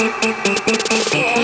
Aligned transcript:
Yeah. 0.00 1.37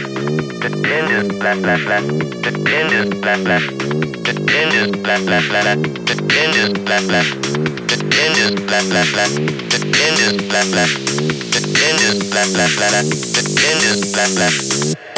backlash. 0.00 0.60
Dependent 0.60 1.40
backlash. 1.40 1.84
Dependent 2.42 3.14
backlash. 3.22 3.66
Dependent 4.24 5.02
backlash. 5.02 5.82
Dependent 6.06 6.78
backlash. 6.86 7.30
Dependent 7.88 8.60
backlash. 8.68 9.34
Dependent 9.70 10.40
backlash. 10.50 10.94
Dependent 11.52 12.22
backlash. 12.32 12.74
Dependent 13.34 14.02
backlash. 14.14 15.09